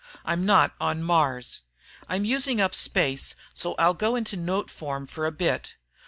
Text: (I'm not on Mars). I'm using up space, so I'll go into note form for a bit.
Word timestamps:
(I'm 0.25 0.47
not 0.47 0.73
on 0.81 1.03
Mars). 1.03 1.61
I'm 2.09 2.25
using 2.25 2.59
up 2.59 2.73
space, 2.73 3.35
so 3.53 3.75
I'll 3.77 3.93
go 3.93 4.15
into 4.15 4.35
note 4.35 4.71
form 4.71 5.05
for 5.05 5.27
a 5.27 5.31
bit. 5.31 5.75